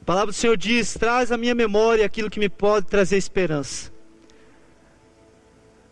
[0.00, 3.92] A palavra do Senhor diz: traz à minha memória aquilo que me pode trazer esperança.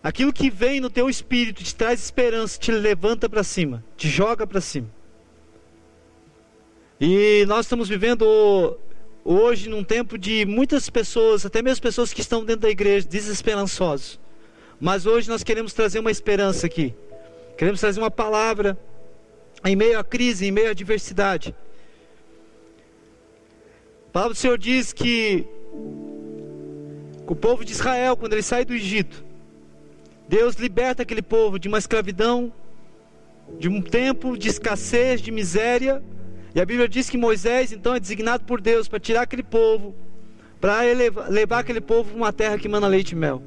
[0.03, 4.47] Aquilo que vem no teu espírito te traz esperança, te levanta para cima, te joga
[4.47, 4.89] para cima.
[7.01, 8.79] E nós estamos vivendo
[9.25, 14.19] hoje num tempo de muitas pessoas, até mesmo pessoas que estão dentro da igreja, desesperançosos.
[14.81, 16.95] Mas hoje nós queremos trazer uma esperança aqui.
[17.57, 18.79] Queremos trazer uma palavra
[19.65, 21.55] em meio à crise, em meio à adversidade.
[24.19, 25.47] Palavra do Senhor diz que
[27.25, 29.25] o povo de Israel, quando ele sai do Egito,
[30.29, 32.53] Deus liberta aquele povo de uma escravidão,
[33.61, 36.03] de um tempo de escassez, de miséria.
[36.53, 39.95] E a Bíblia diz que Moisés, então, é designado por Deus para tirar aquele povo,
[40.61, 40.81] para
[41.29, 43.41] levar aquele povo para uma terra que manda leite e mel.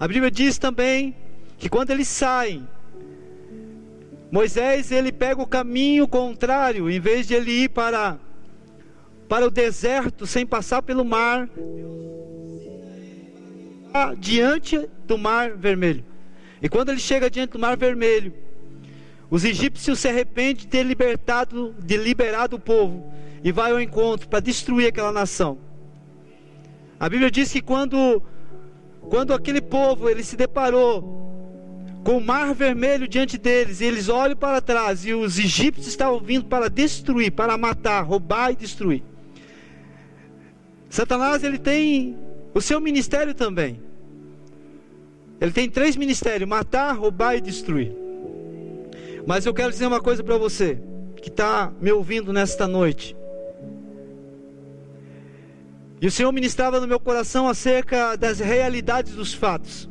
[0.00, 1.14] A Bíblia diz também
[1.56, 2.66] que quando eles saem,
[4.28, 8.18] Moisés ele pega o caminho contrário, em vez de ele ir para
[9.32, 11.48] para o deserto sem passar pelo mar,
[14.18, 16.04] diante do mar vermelho.
[16.60, 18.34] E quando ele chega diante do mar vermelho,
[19.30, 23.10] os egípcios se arrependem de ter libertado, de liberado o povo
[23.42, 25.56] e vai ao encontro para destruir aquela nação.
[27.00, 28.22] A Bíblia diz que quando
[29.00, 31.22] quando aquele povo ele se deparou
[32.04, 36.20] com o mar vermelho diante deles, e eles olham para trás e os egípcios estavam
[36.20, 39.02] vindo para destruir, para matar, roubar e destruir.
[40.92, 42.18] Satanás ele tem
[42.52, 43.80] o seu ministério também.
[45.40, 47.96] Ele tem três ministérios: matar, roubar e destruir.
[49.26, 50.78] Mas eu quero dizer uma coisa para você
[51.16, 53.16] que está me ouvindo nesta noite.
[55.98, 59.88] E o Senhor ministrava no meu coração acerca das realidades dos fatos.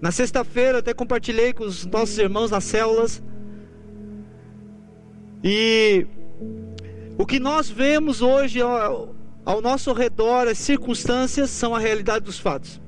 [0.00, 3.20] Na sexta-feira até compartilhei com os nossos irmãos nas células.
[5.42, 6.06] E
[7.18, 8.60] o que nós vemos hoje
[9.46, 12.80] ao nosso redor, as circunstâncias são a realidade dos fatos.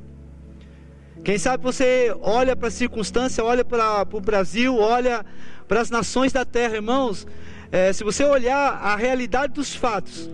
[1.24, 5.24] Quem sabe você olha para a circunstância, olha para o Brasil, olha
[5.68, 7.28] para as nações da terra, irmãos.
[7.70, 10.28] É, se você olhar a realidade dos fatos,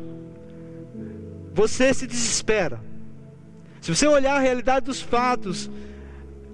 [1.52, 2.80] você se desespera.
[3.82, 5.70] Se você olhar a realidade dos fatos,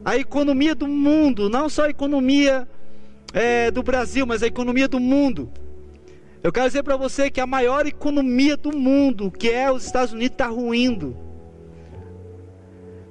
[0.05, 2.67] a economia do mundo, não só a economia
[3.33, 5.49] é, do Brasil, mas a economia do mundo.
[6.43, 10.12] Eu quero dizer para você que a maior economia do mundo, que é os Estados
[10.12, 11.17] Unidos, está ruindo.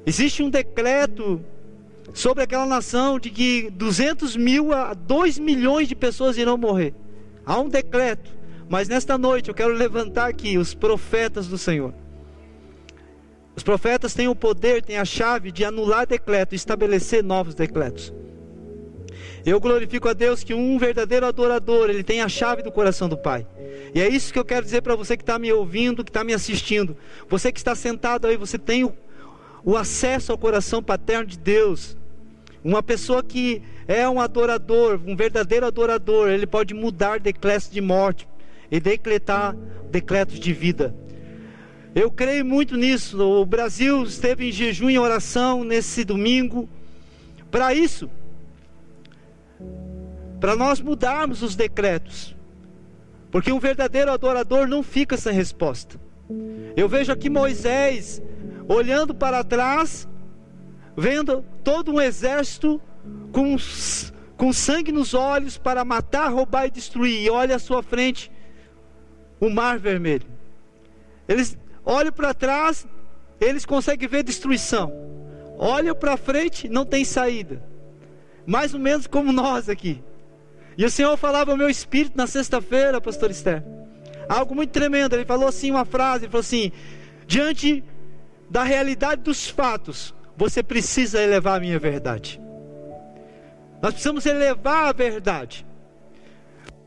[0.05, 1.39] Existe um decreto
[2.13, 6.95] sobre aquela nação de que 200 mil a 2 milhões de pessoas irão morrer.
[7.45, 8.31] Há um decreto.
[8.67, 11.93] Mas nesta noite eu quero levantar aqui os profetas do Senhor.
[13.55, 18.13] Os profetas têm o poder, têm a chave de anular decreto estabelecer novos decretos.
[19.45, 23.17] Eu glorifico a Deus que um verdadeiro adorador, ele tem a chave do coração do
[23.17, 23.45] Pai.
[23.93, 26.23] E é isso que eu quero dizer para você que está me ouvindo, que está
[26.23, 26.95] me assistindo.
[27.29, 28.93] Você que está sentado aí, você tem o,
[29.63, 31.97] o acesso ao coração paterno de Deus.
[32.63, 38.27] Uma pessoa que é um adorador, um verdadeiro adorador, ele pode mudar decretos de morte
[38.69, 39.55] e decretar
[39.89, 40.93] decretos de vida.
[41.95, 43.19] Eu creio muito nisso.
[43.21, 46.69] O Brasil esteve em jejum e oração nesse domingo
[47.49, 48.09] para isso
[50.39, 52.35] para nós mudarmos os decretos.
[53.31, 55.99] Porque um verdadeiro adorador não fica sem resposta.
[56.75, 58.21] Eu vejo aqui Moisés
[58.67, 60.07] olhando para trás,
[60.95, 62.81] vendo todo um exército
[63.31, 63.55] com,
[64.37, 67.21] com sangue nos olhos para matar, roubar e destruir.
[67.21, 68.31] E olha à sua frente
[69.39, 70.27] o mar vermelho.
[71.27, 72.87] Eles olham para trás,
[73.39, 74.91] eles conseguem ver destruição.
[75.57, 77.61] Olham para frente, não tem saída.
[78.45, 80.01] Mais ou menos como nós aqui.
[80.79, 83.61] E o Senhor falava ao meu espírito na sexta-feira, pastor Esther.
[84.29, 85.13] Algo muito tremendo.
[85.13, 86.71] Ele falou assim uma frase, ele falou assim:
[87.27, 87.83] "Diante
[88.49, 92.39] da realidade dos fatos, você precisa elevar a minha verdade.
[93.81, 95.65] Nós precisamos elevar a verdade.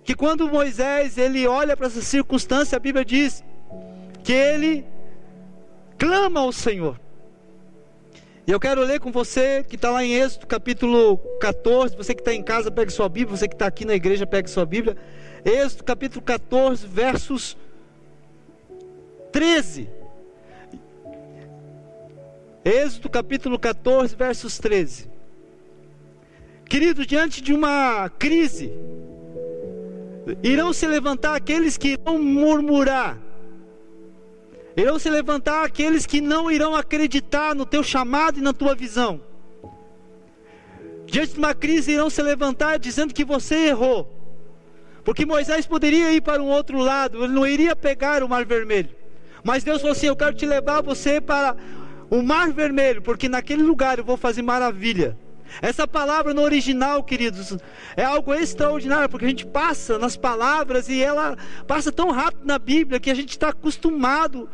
[0.02, 3.44] Que quando Moisés ele olha para essa circunstância, a Bíblia diz
[4.24, 4.86] que ele
[5.98, 6.98] clama ao Senhor.
[8.44, 11.96] E eu quero ler com você que está lá em Êxodo capítulo 14.
[11.96, 13.36] Você que está em casa, pegue sua Bíblia.
[13.36, 14.96] Você que está aqui na igreja, pegue sua Bíblia.
[15.44, 17.56] Êxodo capítulo 14, versos
[19.30, 19.88] 13.
[22.64, 25.08] Êxodo capítulo 14, versos 13.
[26.64, 28.72] Querido, diante de uma crise,
[30.42, 33.20] irão se levantar aqueles que irão murmurar
[34.76, 39.20] Irão se levantar aqueles que não irão acreditar no teu chamado e na tua visão.
[41.06, 44.10] Diante de uma crise, irão se levantar dizendo que você errou.
[45.04, 48.90] Porque Moisés poderia ir para um outro lado, ele não iria pegar o mar vermelho.
[49.44, 51.56] Mas Deus falou assim: Eu quero te levar você para
[52.08, 55.18] o mar vermelho, porque naquele lugar eu vou fazer maravilha.
[55.60, 57.56] Essa palavra no original, queridos,
[57.96, 62.58] é algo extraordinário, porque a gente passa nas palavras e ela passa tão rápido na
[62.58, 64.48] Bíblia que a gente está acostumado.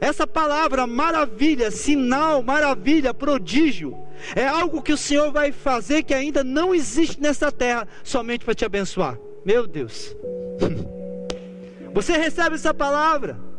[0.00, 3.96] Essa palavra, maravilha, sinal, maravilha, prodígio,
[4.34, 8.54] é algo que o Senhor vai fazer que ainda não existe nessa terra, somente para
[8.54, 9.18] te abençoar.
[9.44, 10.16] Meu Deus.
[11.92, 13.49] Você recebe essa palavra?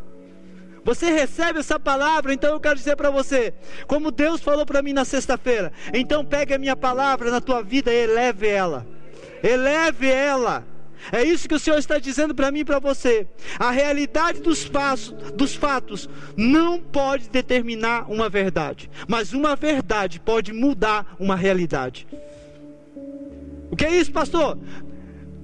[0.84, 3.54] Você recebe essa palavra, então eu quero dizer para você,
[3.86, 7.92] como Deus falou para mim na sexta-feira, então pegue a minha palavra na tua vida
[7.92, 8.86] e eleve ela.
[9.42, 10.66] Eleve ela.
[11.10, 13.26] É isso que o Senhor está dizendo para mim e para você.
[13.58, 20.52] A realidade dos, fatos, dos fatos não pode determinar uma verdade, mas uma verdade pode
[20.52, 22.06] mudar uma realidade.
[23.70, 24.58] O que é isso, pastor?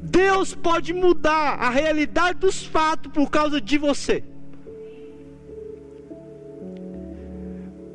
[0.03, 4.23] Deus pode mudar a realidade dos fatos por causa de você.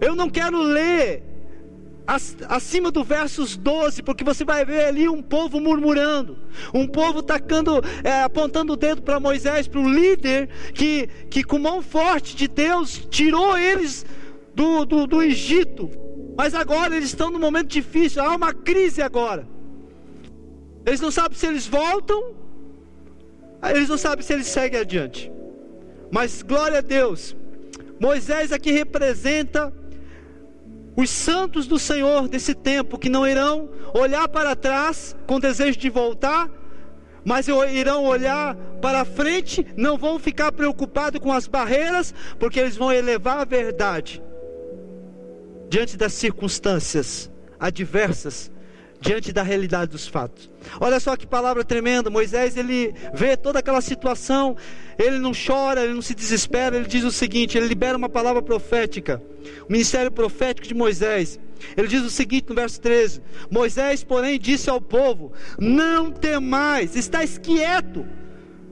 [0.01, 1.23] Eu não quero ler
[2.49, 6.37] acima do versos 12, porque você vai ver ali um povo murmurando,
[6.73, 11.57] um povo tacando, é, apontando o dedo para Moisés, para o líder que, que com
[11.57, 14.05] mão forte de Deus tirou eles
[14.53, 15.89] do, do, do Egito.
[16.35, 19.47] Mas agora eles estão num momento difícil, há uma crise agora.
[20.85, 22.35] Eles não sabem se eles voltam,
[23.63, 25.31] eles não sabem se eles seguem adiante.
[26.11, 27.35] Mas glória a Deus,
[27.99, 29.73] Moisés aqui representa
[30.95, 35.89] os santos do Senhor desse tempo que não irão olhar para trás com desejo de
[35.89, 36.49] voltar,
[37.25, 42.91] mas irão olhar para frente, não vão ficar preocupados com as barreiras, porque eles vão
[42.91, 44.21] elevar a verdade
[45.69, 48.51] diante das circunstâncias adversas
[49.03, 50.49] diante da realidade dos fatos.
[50.79, 52.09] Olha só que palavra tremenda.
[52.09, 54.55] Moisés, ele vê toda aquela situação,
[54.97, 58.41] ele não chora, ele não se desespera, ele diz o seguinte: ele libera uma palavra
[58.41, 59.21] profética,
[59.67, 61.39] o ministério profético de Moisés.
[61.77, 63.21] Ele diz o seguinte no verso 13:
[63.51, 68.05] Moisés, porém, disse ao povo: Não temais, estáis quieto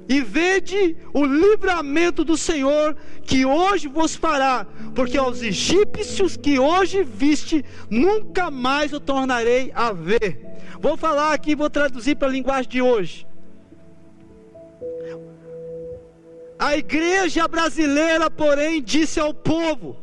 [0.08, 7.04] e vede o livramento do Senhor que hoje vos fará, porque aos egípcios que hoje
[7.04, 10.40] viste, nunca mais o tornarei a ver.
[10.80, 13.28] Vou falar aqui, vou traduzir para a linguagem de hoje.
[16.60, 19.98] A igreja brasileira, porém, disse ao povo: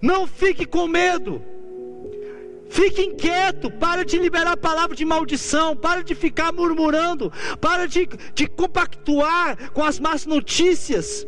[0.00, 1.42] não fique com medo.
[2.70, 8.46] Fique inquieto, para de liberar palavra de maldição, para de ficar murmurando, para de, de
[8.46, 11.26] compactuar com as más notícias.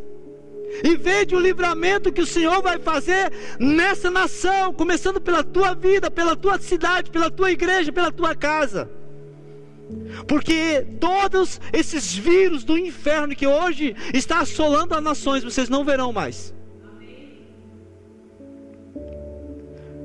[0.81, 6.09] E veja o livramento que o Senhor vai fazer nessa nação, começando pela tua vida,
[6.09, 8.89] pela tua cidade, pela tua igreja, pela tua casa.
[10.25, 16.13] Porque todos esses vírus do inferno que hoje está assolando as nações, vocês não verão
[16.13, 16.53] mais.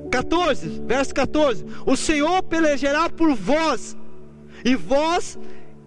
[0.09, 3.95] 14, verso 14: O Senhor pelejará por vós,
[4.63, 5.37] e vós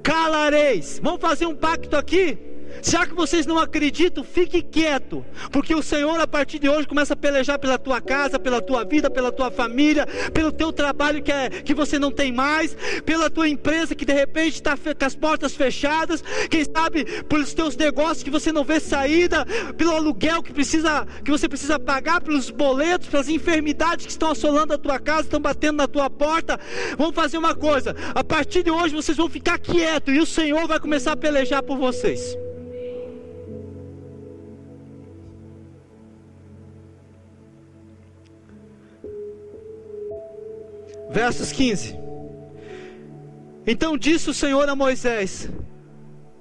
[0.02, 1.00] calareis.
[1.02, 2.51] Vamos fazer um pacto aqui?
[2.80, 7.14] Já que vocês não acreditam, fique quieto, porque o Senhor a partir de hoje começa
[7.14, 11.30] a pelejar pela tua casa, pela tua vida, pela tua família, pelo teu trabalho que,
[11.30, 15.14] é, que você não tem mais, pela tua empresa que de repente está com as
[15.14, 19.44] portas fechadas, quem sabe pelos teus negócios que você não vê saída,
[19.76, 24.74] pelo aluguel que precisa que você precisa pagar, pelos boletos, pelas enfermidades que estão assolando
[24.74, 26.58] a tua casa, estão batendo na tua porta.
[26.96, 30.66] Vamos fazer uma coisa: a partir de hoje vocês vão ficar quietos e o Senhor
[30.66, 32.36] vai começar a pelejar por vocês.
[41.12, 41.96] Versos 15.
[43.66, 45.48] Então disse o Senhor a Moisés: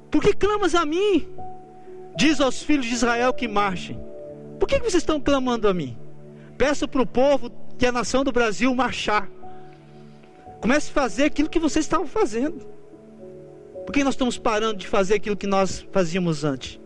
[0.09, 1.27] Por que clamas a mim?
[2.17, 3.99] Diz aos filhos de Israel que marchem.
[4.59, 5.97] Por que vocês estão clamando a mim?
[6.57, 9.29] Peço para o povo que a nação do Brasil marchar.
[10.59, 12.67] Comece a fazer aquilo que vocês estavam fazendo.
[13.85, 16.79] Por que nós estamos parando de fazer aquilo que nós fazíamos antes?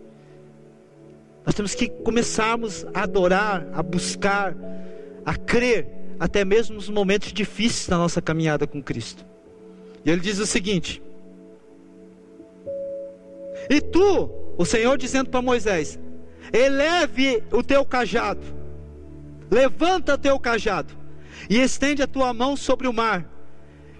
[1.46, 4.56] Nós temos que começarmos a adorar, a buscar,
[5.25, 9.25] a crer até mesmo nos momentos difíceis da nossa caminhada com Cristo.
[10.03, 11.01] E ele diz o seguinte:
[13.69, 16.00] E tu, o Senhor dizendo para Moisés:
[16.53, 18.45] Eleve o teu cajado,
[19.50, 20.93] levanta o teu cajado,
[21.50, 23.29] e estende a tua mão sobre o mar,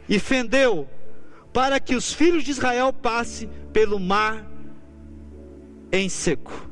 [0.08, 0.88] e fendeu,
[1.52, 4.46] para que os filhos de Israel passem pelo mar
[5.92, 6.65] em seco.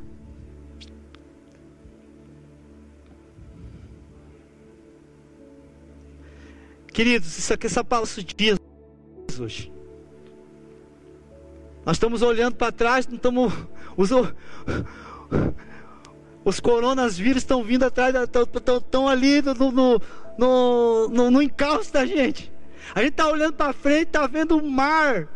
[6.94, 8.56] Queridos, isso aqui essa palavra dias
[9.40, 9.72] hoje.
[11.84, 13.52] Nós estamos olhando para trás, não estamos.
[13.96, 14.10] Os,
[16.44, 20.00] os coronavírus estão vindo atrás, estão ali no, no,
[20.38, 22.52] no, no, no encalço da gente.
[22.94, 25.28] A gente está olhando para frente, está vendo o mar.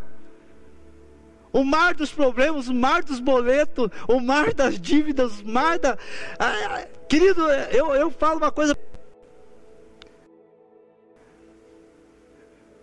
[1.53, 5.99] O mar dos problemas, o mar dos boletos, o mar das dívidas, o mar da.
[6.39, 8.77] Ah, querido, eu, eu falo uma coisa.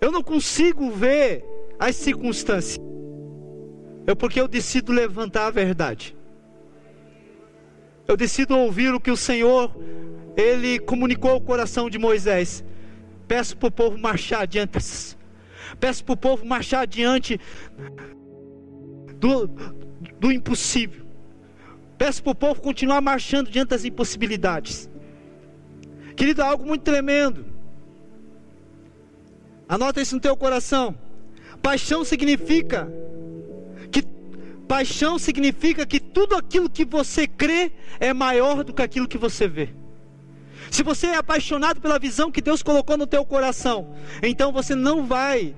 [0.06, 1.44] Eu não consigo ver
[1.80, 2.80] as circunstâncias.
[4.06, 6.16] É porque eu decido levantar a verdade.
[8.08, 9.76] Eu decido ouvir o que o Senhor
[10.38, 12.64] ele comunicou ao coração de Moisés.
[13.28, 14.74] Peço para o povo marchar adiante.
[15.80, 17.40] Peço para o povo marchar adiante
[19.20, 19.48] do,
[20.20, 21.04] do impossível.
[21.98, 24.88] Peço para o povo continuar marchando diante das impossibilidades.
[26.16, 27.55] Querido, é algo muito tremendo.
[29.68, 30.96] Anota isso no teu coração.
[31.62, 32.92] Paixão significa
[33.92, 34.04] que
[34.68, 39.48] paixão significa que tudo aquilo que você crê é maior do que aquilo que você
[39.48, 39.70] vê.
[40.72, 45.06] Se você é apaixonado pela visão que Deus colocou no teu coração, então você não
[45.06, 45.56] vai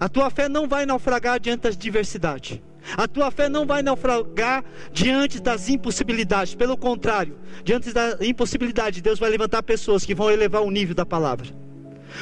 [0.00, 2.60] a tua fé não vai naufragar diante das diversidades.
[2.96, 6.54] A tua fé não vai naufragar diante das impossibilidades.
[6.54, 11.04] Pelo contrário, diante da impossibilidade, Deus vai levantar pessoas que vão elevar o nível da
[11.04, 11.48] palavra.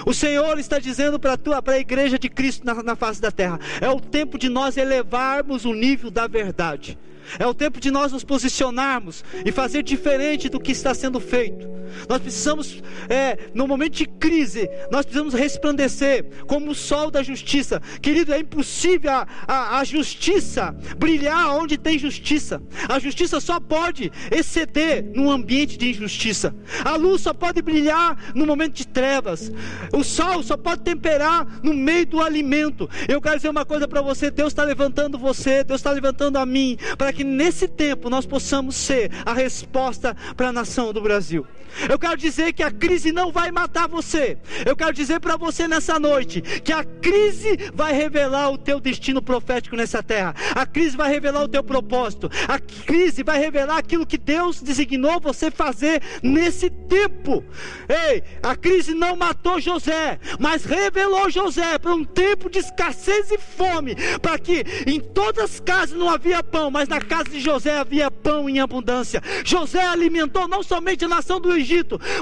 [0.04, 3.88] O Senhor está dizendo para a igreja de Cristo na, na face da terra: é
[3.88, 6.98] o tempo de nós elevarmos o nível da verdade.
[7.38, 11.75] É o tempo de nós nos posicionarmos e fazer diferente do que está sendo feito.
[12.08, 17.80] Nós precisamos, é, no momento de crise, nós precisamos resplandecer como o sol da justiça.
[18.00, 22.62] Querido, é impossível a, a, a justiça brilhar onde tem justiça.
[22.88, 26.54] A justiça só pode exceder num ambiente de injustiça.
[26.84, 29.52] A luz só pode brilhar no momento de trevas.
[29.92, 32.88] O sol só pode temperar no meio do alimento.
[33.08, 36.46] Eu quero dizer uma coisa para você: Deus está levantando você, Deus está levantando a
[36.46, 41.46] mim, para que nesse tempo nós possamos ser a resposta para a nação do Brasil.
[41.88, 44.38] Eu quero dizer que a crise não vai matar você.
[44.64, 49.22] Eu quero dizer para você nessa noite que a crise vai revelar o teu destino
[49.22, 50.34] profético nessa terra.
[50.54, 52.30] A crise vai revelar o teu propósito.
[52.48, 57.44] A crise vai revelar aquilo que Deus designou você fazer nesse tempo.
[57.88, 63.38] Ei, a crise não matou José, mas revelou José para um tempo de escassez e
[63.38, 67.78] fome, para que em todas as casas não havia pão, mas na casa de José
[67.78, 69.22] havia pão em abundância.
[69.44, 71.75] José alimentou não somente a nação do Egito,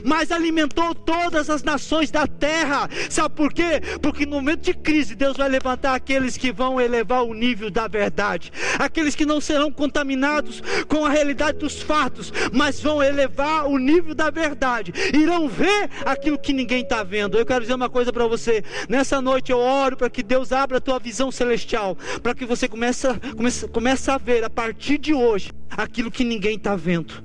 [0.04, 2.88] mas alimentou todas as nações da terra.
[3.08, 3.80] Sabe por quê?
[4.00, 7.86] Porque no momento de crise, Deus vai levantar aqueles que vão elevar o nível da
[7.86, 13.78] verdade, aqueles que não serão contaminados com a realidade dos fatos, mas vão elevar o
[13.78, 17.38] nível da verdade, irão ver aquilo que ninguém está vendo.
[17.38, 20.78] Eu quero dizer uma coisa para você: nessa noite eu oro para que Deus abra
[20.78, 25.14] a tua visão celestial, para que você comece, comece, comece a ver a partir de
[25.14, 27.23] hoje aquilo que ninguém está vendo.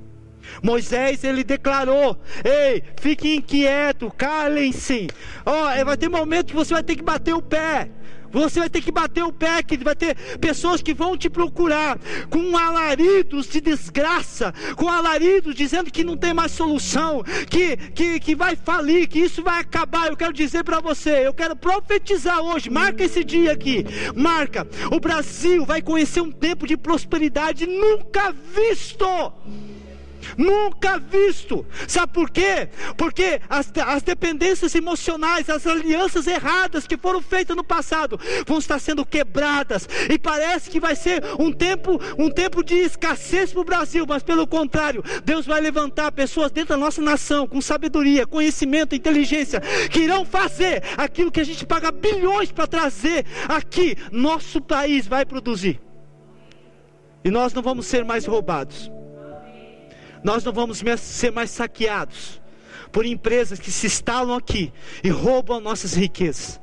[0.62, 5.08] Moisés ele declarou: Ei, fique inquieto, calem-se.
[5.44, 7.90] Ó, oh, vai ter momento que você vai ter que bater o pé.
[8.32, 11.98] Você vai ter que bater o pé, que vai ter pessoas que vão te procurar
[12.28, 18.34] com alaridos de desgraça, com alaridos dizendo que não tem mais solução, que, que, que
[18.34, 20.08] vai falir, que isso vai acabar.
[20.08, 24.66] Eu quero dizer para você, eu quero profetizar hoje, marca esse dia aqui, marca.
[24.92, 29.32] O Brasil vai conhecer um tempo de prosperidade nunca visto
[30.36, 31.66] nunca visto.
[31.86, 32.68] Sabe por quê?
[32.96, 38.78] Porque as, as dependências emocionais, as alianças erradas que foram feitas no passado vão estar
[38.78, 43.64] sendo quebradas e parece que vai ser um tempo, um tempo de escassez para o
[43.64, 48.94] Brasil, mas pelo contrário, Deus vai levantar pessoas dentro da nossa nação com sabedoria, conhecimento,
[48.94, 49.60] inteligência
[49.90, 55.24] que irão fazer aquilo que a gente paga bilhões para trazer aqui, nosso país vai
[55.24, 55.80] produzir.
[57.24, 58.90] E nós não vamos ser mais roubados
[60.22, 62.40] nós não vamos ser mais saqueados
[62.92, 64.72] por empresas que se instalam aqui
[65.02, 66.60] e roubam nossas riquezas.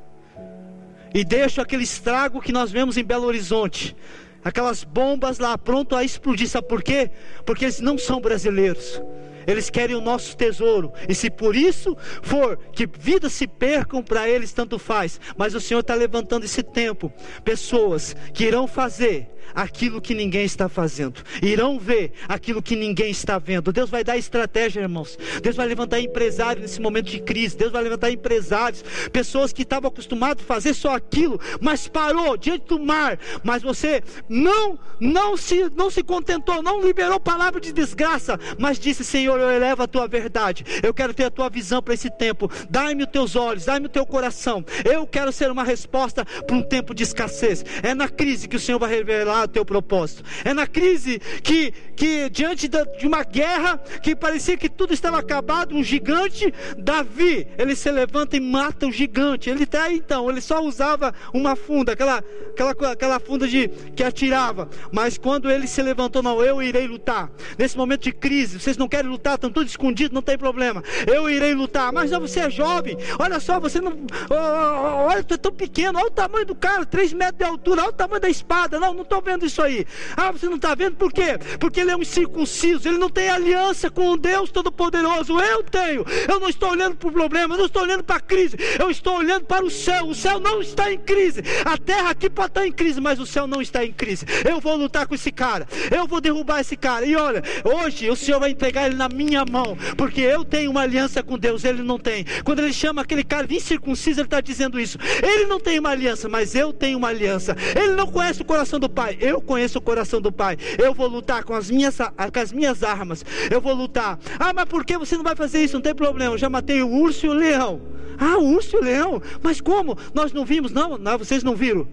[1.14, 3.96] E deixam aquele estrago que nós vemos em Belo Horizonte,
[4.44, 6.48] aquelas bombas lá pronto a explodir.
[6.48, 7.10] Sabe por quê?
[7.46, 9.00] Porque eles não são brasileiros.
[9.46, 10.92] Eles querem o nosso tesouro.
[11.08, 15.18] E se por isso for que vidas se percam para eles, tanto faz.
[15.38, 17.10] Mas o Senhor está levantando esse tempo.
[17.42, 23.38] Pessoas que irão fazer aquilo que ninguém está fazendo, irão ver aquilo que ninguém está
[23.38, 23.72] vendo.
[23.72, 25.18] Deus vai dar estratégia, irmãos.
[25.42, 27.56] Deus vai levantar empresários nesse momento de crise.
[27.56, 32.66] Deus vai levantar empresários, pessoas que estavam acostumadas a fazer só aquilo, mas parou diante
[32.66, 33.18] do mar.
[33.42, 39.04] Mas você não, não se, não se contentou, não liberou palavra de desgraça, mas disse:
[39.04, 40.64] Senhor, eu elevo a tua verdade.
[40.82, 42.50] Eu quero ter a tua visão para esse tempo.
[42.70, 44.64] Dai-me os teus olhos, dai-me o teu coração.
[44.84, 47.64] Eu quero ser uma resposta para um tempo de escassez.
[47.82, 50.22] É na crise que o Senhor vai revelar o teu propósito.
[50.44, 55.74] É na crise que, que diante de uma guerra que parecia que tudo estava acabado,
[55.74, 59.50] um gigante, Davi, ele se levanta e mata o gigante.
[59.50, 64.68] Ele até então, ele só usava uma funda, aquela, aquela, aquela funda de que atirava.
[64.92, 67.30] Mas quando ele se levantou, não, eu irei lutar.
[67.58, 70.82] Nesse momento de crise, vocês não querem lutar, estão todos escondidos, não tem problema.
[71.06, 71.92] Eu irei lutar.
[71.92, 72.96] Mas não, você é jovem.
[73.18, 73.96] Olha só, você não.
[74.30, 75.98] Olha, tu é tão pequeno.
[75.98, 77.82] Olha o tamanho do cara, 3 metros de altura.
[77.82, 78.78] Olha o tamanho da espada.
[78.80, 79.86] Não, não estou vendo isso aí.
[80.16, 81.38] Ah, você não está vendo por quê?
[81.60, 82.88] Porque ele é um incircunciso.
[82.88, 85.38] Ele não tem aliança com o Deus Todo-Poderoso.
[85.38, 86.04] Eu tenho.
[86.26, 87.54] Eu não estou olhando para o problema.
[87.54, 88.56] Eu não estou olhando para a crise.
[88.78, 90.06] Eu estou olhando para o céu.
[90.06, 91.42] O céu não está em crise.
[91.64, 94.24] A terra aqui pode estar em crise, mas o céu não está em crise.
[94.48, 95.68] Eu vou lutar com esse cara.
[95.94, 97.04] Eu vou derrubar esse cara.
[97.04, 99.76] E olha, hoje o Senhor vai entregar ele na minha mão.
[99.96, 101.64] Porque eu tenho uma aliança com Deus.
[101.64, 102.24] Ele não tem.
[102.44, 104.98] Quando ele chama aquele cara incircunciso, ele está dizendo isso.
[105.22, 107.54] Ele não tem uma aliança, mas eu tenho uma aliança.
[107.76, 109.07] Ele não conhece o coração do Pai.
[109.20, 110.56] Eu conheço o coração do Pai.
[110.78, 113.24] Eu vou lutar com as minhas, com as minhas armas.
[113.50, 114.18] Eu vou lutar.
[114.38, 115.74] Ah, mas por que você não vai fazer isso?
[115.74, 116.34] Não tem problema.
[116.34, 117.80] Eu já matei o urso e o leão.
[118.18, 119.22] Ah, o urso e o leão.
[119.42, 119.96] Mas como?
[120.12, 120.98] Nós não vimos, não?
[120.98, 121.86] Não, vocês não viram.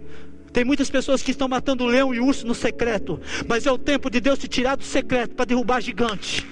[0.51, 3.19] Tem muitas pessoas que estão matando leão e urso no secreto.
[3.47, 6.47] Mas é o tempo de Deus te tirar do secreto para derrubar gigante.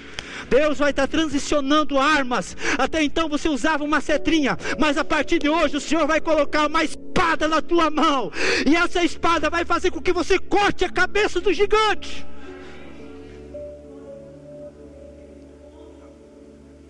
[0.48, 2.56] Deus vai estar transicionando armas.
[2.78, 6.66] Até então você usava uma cetrinha, mas a partir de hoje o Senhor vai colocar
[6.66, 8.30] uma espada na tua mão,
[8.66, 12.26] e essa espada vai fazer com que você corte a cabeça do gigante.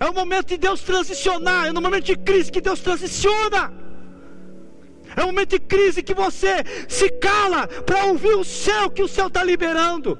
[0.00, 3.72] É o momento de Deus transicionar, é no momento de crise que Deus transiciona.
[5.16, 9.08] É o momento de crise que você se cala para ouvir o céu que o
[9.08, 10.18] céu está liberando.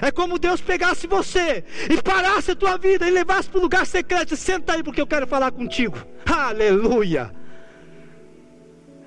[0.00, 3.86] É como Deus pegasse você e parasse a tua vida e levasse para o lugar
[3.86, 4.36] secreto.
[4.36, 5.98] Senta aí porque eu quero falar contigo.
[6.24, 7.32] Aleluia.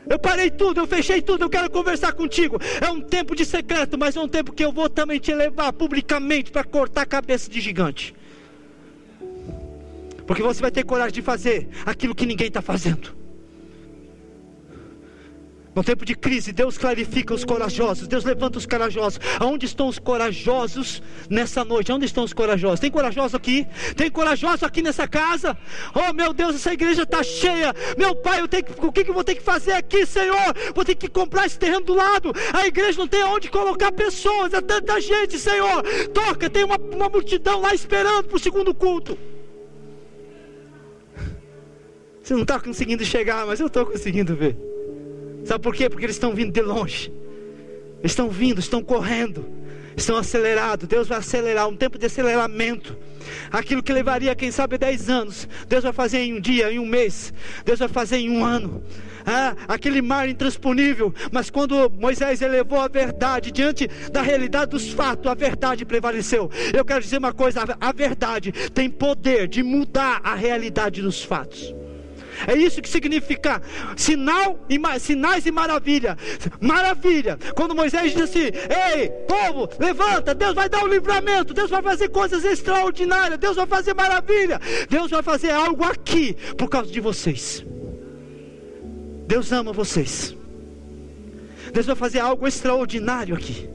[0.10, 2.60] Eu parei tudo, eu fechei tudo, eu quero conversar contigo.
[2.82, 5.72] É um tempo de secreto, mas é um tempo que eu vou também te levar
[5.72, 8.16] publicamente para cortar a cabeça de gigante.
[10.26, 13.19] Porque você vai ter coragem de fazer aquilo que ninguém está fazendo.
[15.76, 19.20] No tempo de crise, Deus clarifica os corajosos, Deus levanta os corajosos.
[19.40, 21.92] Aonde estão os corajosos nessa noite?
[21.92, 22.80] Aonde estão os corajosos?
[22.80, 23.68] Tem corajoso aqui?
[23.96, 25.56] Tem corajoso aqui nessa casa?
[25.94, 27.74] Oh meu Deus, essa igreja está cheia.
[27.98, 30.56] Meu pai, eu tenho que, o que, que eu vou ter que fazer aqui, Senhor?
[30.74, 32.34] Vou ter que comprar esse terreno do lado.
[32.52, 35.84] A igreja não tem onde colocar pessoas, é tanta gente, Senhor.
[36.14, 39.18] Toca, tem uma, uma multidão lá esperando para o segundo culto.
[42.24, 44.69] Você não está conseguindo chegar, mas eu estou conseguindo ver.
[45.46, 45.90] Sabe por quê?
[45.90, 47.12] Porque eles estão vindo de longe.
[48.04, 49.46] Estão vindo, estão correndo,
[49.96, 50.88] estão acelerados.
[50.88, 52.98] Deus vai acelerar, um tempo de aceleramento.
[53.52, 56.86] Aquilo que levaria, quem sabe, 10 anos, Deus vai fazer em um dia, em um
[56.86, 57.34] mês.
[57.66, 58.82] Deus vai fazer em um ano.
[59.26, 61.14] Ah, aquele mar intransponível.
[61.32, 66.50] Mas quando Moisés elevou a verdade diante da realidade dos fatos, a verdade prevaleceu.
[66.74, 71.74] Eu quero dizer uma coisa: a verdade tem poder de mudar a realidade dos fatos.
[72.48, 73.62] É isso que significa
[73.96, 76.18] sinal e, sinais e maravilha.
[76.60, 77.38] Maravilha.
[77.56, 82.10] Quando Moisés disse: Ei, povo, levanta, Deus vai dar o um livramento, Deus vai fazer
[82.10, 87.66] coisas extraordinárias, Deus vai fazer maravilha, Deus vai fazer algo aqui por causa de vocês.
[89.28, 90.36] Deus ama vocês.
[91.72, 93.70] Deus vai fazer algo extraordinário aqui.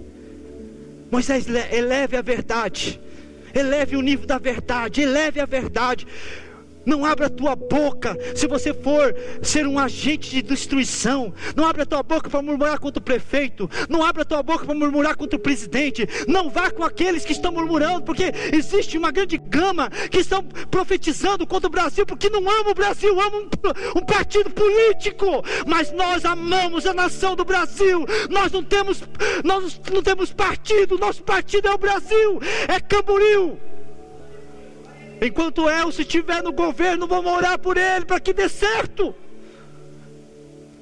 [1.11, 3.00] Moisés, eleve a verdade.
[3.55, 5.03] Eleve o nível da verdade.
[5.03, 6.07] Eleve a verdade.
[6.87, 11.33] Não abra a tua boca se você for ser um agente de destruição.
[11.57, 13.68] Não abra a tua boca para murmurar contra o prefeito.
[13.88, 16.07] Não abra a tua boca para murmurar contra o presidente.
[16.29, 21.47] Não vá com aqueles que estão murmurando, porque existe uma grande gama que estão profetizando
[21.47, 25.27] contra o Brasil, porque não amam o Brasil, amam um, um partido político.
[25.66, 28.05] Mas nós amamos a nação do Brasil.
[28.31, 29.03] Nós não temos,
[29.42, 30.99] nós não temos partido.
[30.99, 33.59] Nosso partido é o Brasil, é Camboriú.
[35.25, 39.15] Enquanto Elcio estiver no governo, vamos orar por ele para que dê certo.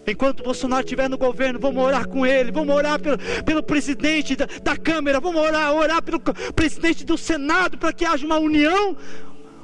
[0.04, 4.46] Enquanto Bolsonaro estiver no governo, vamos orar com ele, vamos orar pelo, pelo presidente da,
[4.60, 8.96] da, Câmara, vamos orar, orar pelo presidente do Senado para que haja uma união,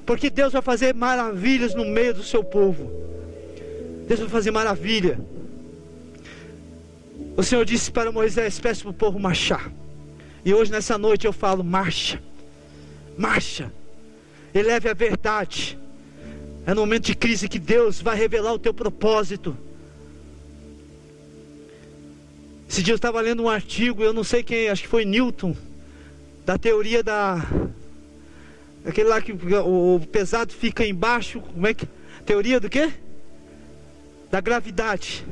[0.07, 2.89] porque Deus vai fazer maravilhas no meio do seu povo.
[4.07, 5.19] Deus vai fazer maravilha.
[7.37, 9.73] O Senhor disse para Moisés: peça para o povo marchar.
[10.45, 12.23] E hoje, nessa noite, eu falo: marcha,
[13.17, 13.73] marcha,
[14.59, 15.79] eleve a verdade.
[16.67, 19.57] É no momento de crise que Deus vai revelar o teu propósito.
[22.69, 25.57] Esse dia eu estava lendo um artigo, eu não sei quem, acho que foi Newton,
[26.45, 27.43] da teoria da.
[28.85, 31.89] Aquele lá que o pesado fica embaixo, como é que.
[32.27, 32.93] Teoria do quê?
[34.31, 35.25] Da gravidade.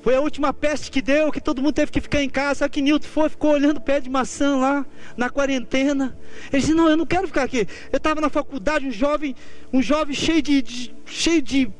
[0.00, 2.60] Foi a última peste que deu, que todo mundo teve que ficar em casa.
[2.60, 6.16] Sabe que Newton foi, ficou olhando o pé de maçã lá, na quarentena.
[6.52, 7.66] Ele disse, não, eu não quero ficar aqui.
[7.92, 9.34] Eu estava na faculdade, um jovem,
[9.72, 11.70] um jovem cheio de, de cheio de,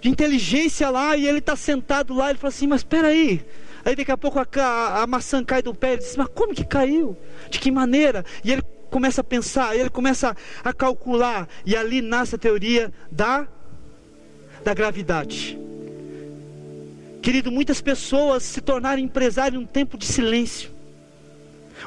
[0.00, 3.44] de, inteligência lá, e ele está sentado lá, ele falou assim, mas espera aí.
[3.84, 6.54] Aí daqui a pouco a, a, a maçã cai do pé, ele diz, mas como
[6.54, 7.16] que caiu?
[7.50, 8.24] De que maneira?
[8.42, 13.46] E ele começa a pensar, ele começa a calcular, e ali nasce a teoria da,
[14.64, 15.58] da gravidade.
[17.24, 20.70] Querido, muitas pessoas se tornaram empresários em um tempo de silêncio.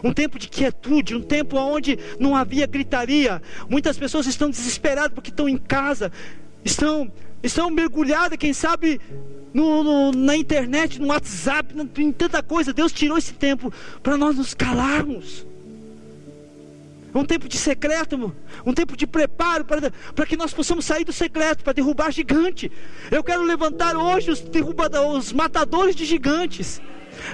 [0.03, 3.39] Um tempo de quietude, um tempo onde não havia gritaria.
[3.69, 6.11] Muitas pessoas estão desesperadas porque estão em casa,
[6.65, 7.11] estão,
[7.43, 8.99] estão mergulhadas, quem sabe,
[9.53, 12.73] no, no, na internet, no WhatsApp, em tanta coisa.
[12.73, 13.71] Deus tirou esse tempo
[14.01, 15.45] para nós nos calarmos
[17.19, 18.33] um tempo de secreto,
[18.65, 22.71] um tempo de preparo para, que nós possamos sair do secreto, para derrubar gigante.
[23.11, 24.43] Eu quero levantar hoje os,
[25.15, 26.81] os matadores de gigantes.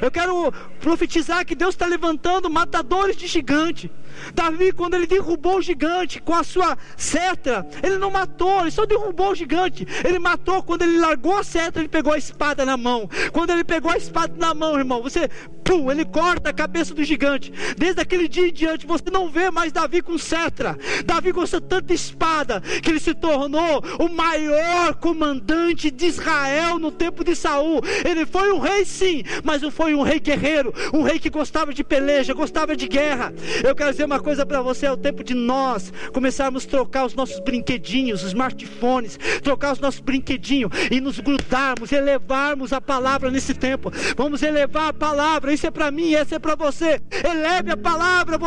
[0.01, 3.91] Eu quero profetizar que Deus está levantando matadores de gigante.
[4.33, 8.85] Davi, quando ele derrubou o gigante com a sua seta, ele não matou, ele só
[8.85, 9.85] derrubou o gigante.
[10.03, 13.09] Ele matou quando ele largou a seta, ele pegou a espada na mão.
[13.31, 15.29] Quando ele pegou a espada na mão, irmão, você,
[15.63, 17.51] pum, ele corta a cabeça do gigante.
[17.77, 20.77] Desde aquele dia em diante, você não vê mais Davi com cetro.
[21.05, 26.91] Davi gostou tanto de espada que ele se tornou o maior comandante de Israel no
[26.91, 27.81] tempo de Saul.
[28.05, 31.73] Ele foi um rei, sim, mas não foi um rei guerreiro, um rei que gostava
[31.73, 33.33] de peleja, gostava de guerra.
[33.63, 36.69] Eu quero dizer dizer uma coisa para você: é o tempo de nós começarmos a
[36.69, 42.81] trocar os nossos brinquedinhos, os smartphones, trocar os nossos brinquedinhos e nos grudarmos, elevarmos a
[42.81, 43.91] palavra nesse tempo.
[44.15, 45.53] Vamos elevar a palavra.
[45.53, 47.01] Isso é para mim, essa é para você.
[47.23, 48.37] Eleve a palavra,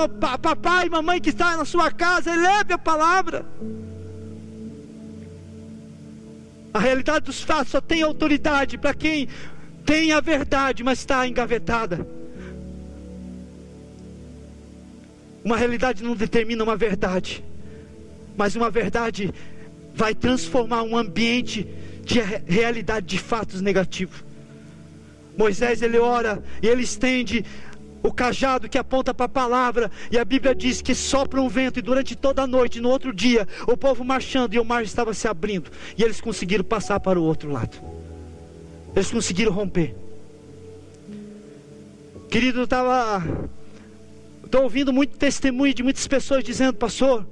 [0.40, 3.44] papai e mamãe que está na sua casa, eleve a palavra.
[6.72, 9.28] A realidade dos fatos só tem autoridade para quem
[9.86, 12.06] tem a verdade, mas está engavetada.
[15.46, 17.44] Uma realidade não determina uma verdade,
[18.36, 19.32] mas uma verdade
[19.94, 21.64] vai transformar um ambiente
[22.02, 24.24] de realidade de fatos negativos.
[25.38, 27.44] Moisés ele ora e ele estende
[28.02, 31.78] o cajado que aponta para a palavra, e a Bíblia diz que sopra um vento,
[31.78, 35.14] e durante toda a noite, no outro dia, o povo marchando e o mar estava
[35.14, 37.80] se abrindo, e eles conseguiram passar para o outro lado,
[38.96, 39.94] eles conseguiram romper.
[42.28, 43.22] Querido, estava
[44.46, 47.26] Estou ouvindo muito testemunho de muitas pessoas dizendo, pastor,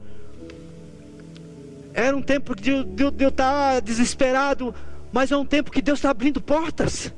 [1.95, 4.75] era um tempo de, de, de eu estar desesperado,
[5.13, 7.15] mas é um tempo que Deus está abrindo portas.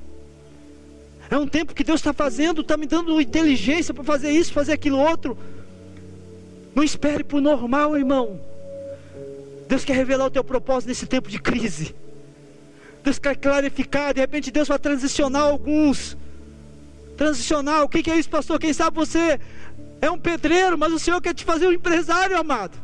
[1.31, 4.75] É um tempo que Deus está fazendo, está me dando inteligência para fazer isso, fazer
[4.75, 5.37] aquilo outro.
[6.75, 8.39] Não espere por normal, irmão.
[9.67, 11.95] Deus quer revelar o teu propósito nesse tempo de crise.
[13.03, 16.19] Deus quer clarificar, de repente Deus vai transicionar alguns.
[17.17, 18.61] Transicionar, o que é isso, pastor?
[18.61, 19.41] Quem sabe você
[20.01, 22.79] é um pedreiro, mas o Senhor quer te fazer um empresário, amado.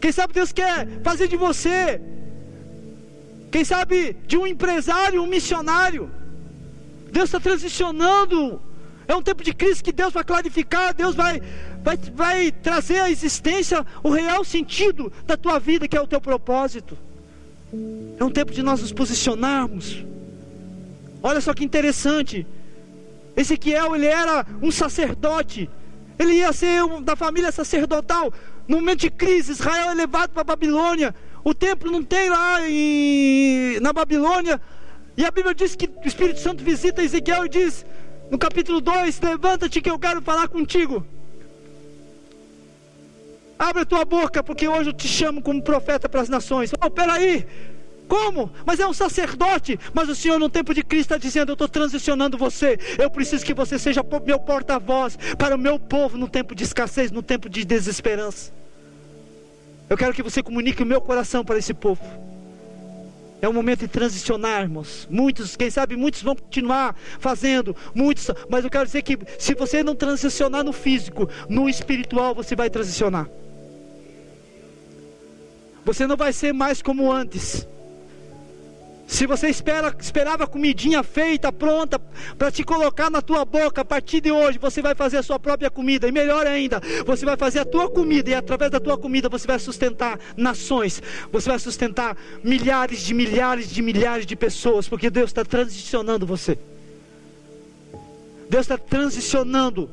[0.00, 2.00] Quem sabe Deus quer fazer de você,
[3.50, 6.10] quem sabe de um empresário, um missionário.
[7.10, 8.60] Deus está transicionando.
[9.06, 11.42] É um tempo de crise que Deus vai clarificar, Deus vai,
[11.82, 16.20] vai, vai trazer à existência o real sentido da tua vida, que é o teu
[16.20, 16.96] propósito.
[18.18, 20.04] É um tempo de nós nos posicionarmos.
[21.22, 22.46] Olha só que interessante.
[23.36, 25.68] Ezequiel, ele era um sacerdote.
[26.18, 28.32] Ele ia ser um, da família sacerdotal.
[28.68, 31.14] No momento de crise, Israel é levado para a Babilônia.
[31.44, 34.60] O templo não tem lá em, na Babilônia.
[35.16, 37.84] E a Bíblia diz que o Espírito Santo visita Ezequiel e diz,
[38.30, 41.04] no capítulo 2: Levanta-te que eu quero falar contigo.
[43.58, 46.72] Abre a tua boca, porque hoje eu te chamo como profeta para as nações.
[46.80, 47.46] Oh, peraí,
[48.12, 48.52] como?
[48.66, 49.80] Mas é um sacerdote.
[49.94, 52.78] Mas o Senhor, no tempo de Cristo, está dizendo: Eu estou transicionando você.
[52.98, 57.10] Eu preciso que você seja meu porta-voz para o meu povo no tempo de escassez,
[57.10, 58.52] no tempo de desesperança.
[59.88, 62.02] Eu quero que você comunique o meu coração para esse povo.
[63.40, 65.08] É um momento de transicionar, irmãos.
[65.10, 69.82] Muitos, quem sabe, muitos vão continuar fazendo, muitos, mas eu quero dizer que se você
[69.82, 73.26] não transicionar no físico, no espiritual você vai transicionar.
[75.84, 77.66] Você não vai ser mais como antes.
[79.06, 81.98] Se você espera, esperava comidinha feita, pronta,
[82.38, 85.38] para te colocar na tua boca, a partir de hoje você vai fazer a sua
[85.38, 86.08] própria comida.
[86.08, 89.46] E melhor ainda, você vai fazer a tua comida, e através da tua comida você
[89.46, 95.30] vai sustentar nações, você vai sustentar milhares de milhares de milhares de pessoas, porque Deus
[95.30, 96.58] está transicionando você.
[98.48, 99.90] Deus está transicionando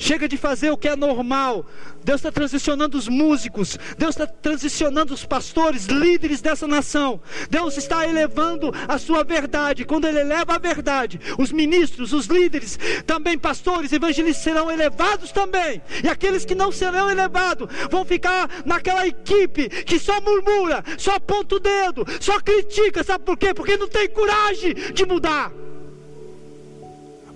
[0.00, 1.66] Chega de fazer o que é normal.
[2.02, 3.78] Deus está transicionando os músicos.
[3.98, 7.20] Deus está transicionando os pastores, líderes dessa nação.
[7.50, 9.84] Deus está elevando a sua verdade.
[9.84, 15.82] Quando Ele eleva a verdade, os ministros, os líderes, também pastores, evangelistas serão elevados também.
[16.02, 21.56] E aqueles que não serão elevados vão ficar naquela equipe que só murmura, só aponta
[21.56, 23.04] o dedo, só critica.
[23.04, 23.52] Sabe por quê?
[23.52, 25.59] Porque não tem coragem de mudar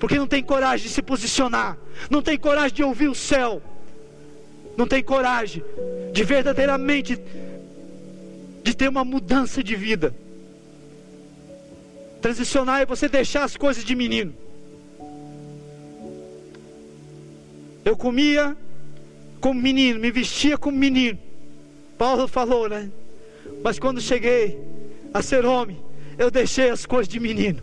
[0.05, 1.79] porque não tem coragem de se posicionar,
[2.11, 3.63] não tem coragem de ouvir o céu,
[4.77, 5.65] não tem coragem
[6.13, 7.19] de verdadeiramente
[8.63, 10.15] de ter uma mudança de vida.
[12.21, 14.35] Transicionar é você deixar as coisas de menino.
[17.83, 18.55] Eu comia
[19.41, 21.19] como menino, me vestia como menino.
[21.97, 22.91] Paulo falou, né?
[23.63, 24.61] Mas quando cheguei
[25.15, 25.83] a ser homem,
[26.19, 27.63] eu deixei as coisas de menino.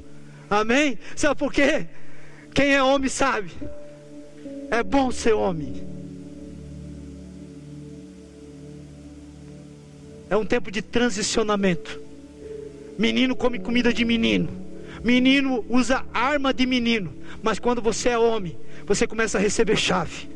[0.49, 0.97] Amém?
[1.15, 1.85] Sabe por quê?
[2.53, 3.51] Quem é homem sabe.
[4.69, 5.87] É bom ser homem.
[10.29, 11.99] É um tempo de transicionamento.
[12.97, 14.49] Menino come comida de menino.
[15.03, 17.13] Menino usa arma de menino.
[17.43, 20.29] Mas quando você é homem, você começa a receber chave.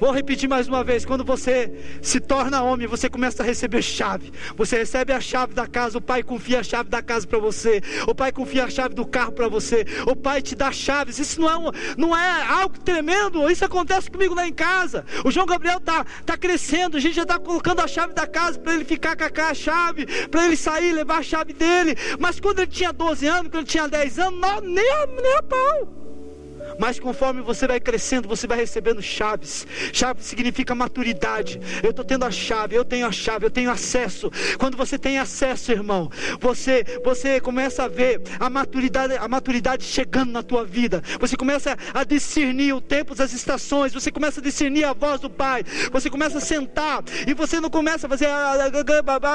[0.00, 4.32] Vou repetir mais uma vez: quando você se torna homem, você começa a receber chave.
[4.56, 7.82] Você recebe a chave da casa, o pai confia a chave da casa para você,
[8.08, 11.18] o pai confia a chave do carro para você, o pai te dá chaves.
[11.18, 15.04] Isso não é, um, não é algo tremendo, isso acontece comigo lá em casa.
[15.22, 18.58] O João Gabriel está tá crescendo, a gente já está colocando a chave da casa
[18.58, 21.94] para ele ficar com a chave, para ele sair, levar a chave dele.
[22.18, 25.42] Mas quando ele tinha 12 anos, quando ele tinha 10 anos, não, nem, nem a
[25.42, 25.99] pau.
[26.80, 29.66] Mas conforme você vai crescendo, você vai recebendo chaves.
[29.92, 31.60] Chave significa maturidade.
[31.82, 34.30] Eu estou tendo a chave, eu tenho a chave, eu tenho acesso.
[34.58, 40.32] Quando você tem acesso, irmão, você você começa a ver a maturidade, a maturidade chegando
[40.32, 41.02] na tua vida.
[41.20, 43.92] Você começa a discernir o tempo das estações.
[43.92, 45.62] Você começa a discernir a voz do Pai.
[45.92, 48.28] Você começa a sentar e você não começa a fazer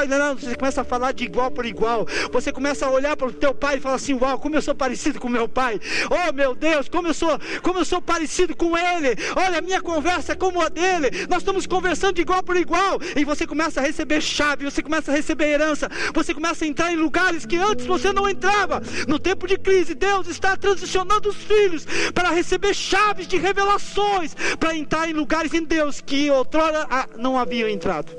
[0.09, 2.07] não, você começa a falar de igual por igual.
[2.31, 4.73] Você começa a olhar para o teu pai e falar assim: "Uau, como eu sou
[4.73, 5.79] parecido com meu pai.
[6.09, 9.15] Oh, meu Deus, como eu sou como eu sou parecido com ele.
[9.35, 11.25] Olha, a minha conversa é como a dele.
[11.29, 12.99] Nós estamos conversando de igual por igual.
[13.15, 16.91] E você começa a receber chave, você começa a receber herança, você começa a entrar
[16.91, 18.81] em lugares que antes você não entrava.
[19.07, 24.75] No tempo de crise, Deus está transicionando os filhos para receber chaves de revelações, para
[24.75, 28.11] entrar em lugares em Deus que outrora ah, não haviam entrado.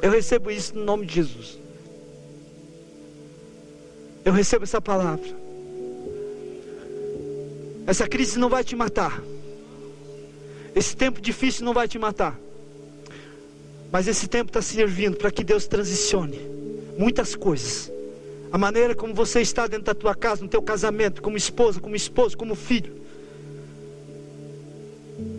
[0.00, 1.58] Eu recebo isso no nome de Jesus.
[4.24, 5.41] Eu recebo essa palavra.
[7.86, 9.22] Essa crise não vai te matar.
[10.74, 12.38] Esse tempo difícil não vai te matar.
[13.90, 16.40] Mas esse tempo está servindo para que Deus transicione
[16.96, 17.90] muitas coisas.
[18.50, 21.96] A maneira como você está dentro da tua casa, no teu casamento, como esposa, como
[21.96, 22.94] esposo, como filho.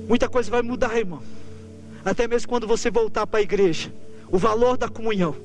[0.08, 1.22] Muita coisa vai mudar, irmão.
[2.04, 3.92] Até mesmo quando você voltar para a igreja.
[4.30, 5.36] O valor da comunhão.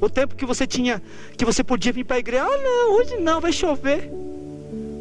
[0.00, 1.02] O tempo que você tinha,
[1.36, 2.44] que você podia vir para a igreja.
[2.44, 4.10] Ah, não, hoje não, vai chover.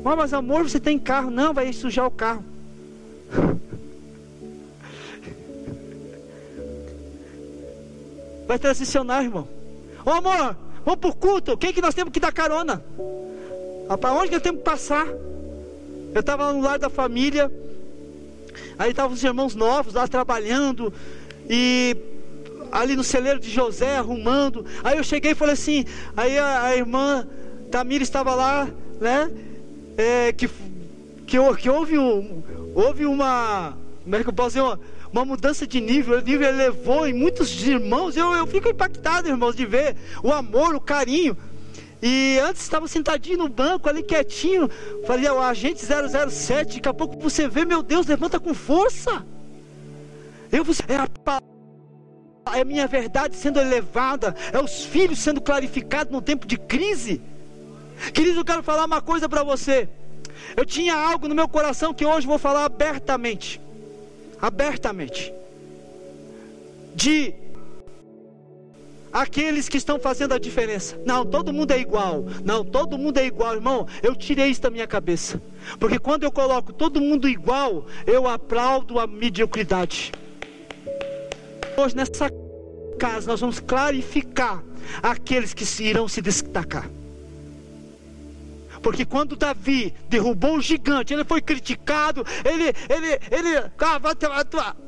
[0.08, 1.32] Oh, mas amor, você tem carro.
[1.32, 2.46] Não, vai sujar o carro.
[8.48, 9.48] Vai transicionar, irmão.
[10.06, 11.58] Ô oh, amor, vamos pro culto.
[11.58, 12.86] Quem que nós temos que dar carona?
[13.90, 15.08] Ah, para onde que nós temos que passar?
[16.14, 17.52] Eu estava no lar da família.
[18.78, 20.94] Aí estavam os irmãos novos lá trabalhando.
[21.50, 21.98] E
[22.72, 24.68] ali no celeiro de José arrumando.
[24.84, 25.84] Aí eu cheguei e falei assim.
[26.16, 27.28] Aí a, a irmã
[27.72, 28.70] Tamira estava lá,
[29.02, 29.32] né?
[29.98, 30.48] É, que,
[31.28, 33.78] que, que houve, um, houve uma.
[34.04, 34.62] Como é que eu posso dizer?
[34.62, 34.80] Uma,
[35.12, 38.18] uma mudança de nível, o nível elevou em muitos irmãos.
[38.18, 41.38] Eu, eu fico impactado, irmãos, de ver o amor, o carinho.
[42.02, 44.70] E antes estava sentadinho no banco, ali quietinho.
[45.08, 46.76] Falei, o agente 007.
[46.76, 49.26] Daqui a pouco você vê, meu Deus, levanta com força.
[50.52, 51.40] Eu, é a
[52.54, 57.22] é a minha verdade sendo elevada, é os filhos sendo clarificados num tempo de crise.
[58.14, 59.88] Querido, eu quero falar uma coisa para você.
[60.56, 63.60] Eu tinha algo no meu coração que hoje vou falar abertamente.
[64.42, 65.34] Abertamente.
[66.94, 67.34] De
[69.12, 71.00] aqueles que estão fazendo a diferença.
[71.06, 72.26] Não, todo mundo é igual.
[72.44, 73.88] Não, todo mundo é igual, irmão.
[74.04, 75.42] Eu tirei isso da minha cabeça.
[75.80, 80.12] Porque quando eu coloco todo mundo igual, eu aplaudo a mediocridade.
[81.78, 82.30] Hoje nessa
[83.00, 84.64] casa nós vamos clarificar
[85.02, 86.90] aqueles que irão se destacar.
[88.86, 94.14] Porque quando Davi derrubou o gigante, ele foi criticado, ele, ele, ele, ah, vai,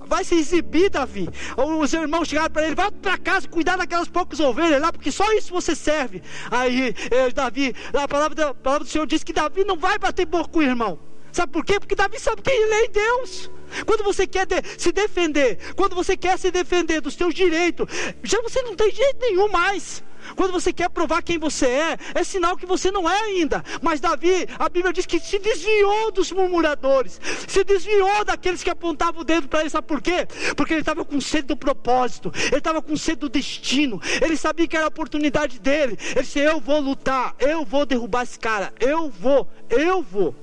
[0.05, 1.27] vai, se exibir, Davi.
[1.57, 5.25] Os irmãos chegaram para ele, vai para casa cuidar daquelas poucas ovelhas lá, porque só
[5.33, 6.21] isso você serve.
[6.51, 10.27] Aí, eh, Davi, a palavra, a palavra do Senhor diz que Davi não vai bater
[10.27, 10.99] boca com o irmão.
[11.31, 11.79] Sabe por quê?
[11.79, 13.49] Porque Davi sabe quem ele é em Deus.
[13.83, 17.87] Quando você quer de, se defender, quando você quer se defender dos seus direitos,
[18.21, 20.03] já você não tem direito nenhum mais.
[20.35, 23.63] Quando você quer provar quem você é, é sinal que você não é ainda.
[23.81, 29.21] Mas Davi, a Bíblia diz que se desviou dos murmuradores, se desviou daqueles que apontavam
[29.21, 29.69] o dedo para ele.
[29.69, 30.27] Sabe por quê?
[30.55, 34.67] Porque ele estava com sede do propósito, ele estava com sede do destino, ele sabia
[34.67, 35.97] que era a oportunidade dele.
[36.11, 40.35] Ele disse: Eu vou lutar, eu vou derrubar esse cara, eu vou, eu vou.